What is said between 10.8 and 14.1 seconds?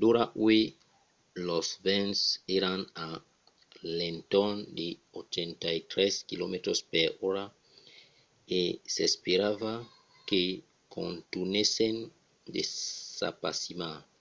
contunhèssen de s'apasimar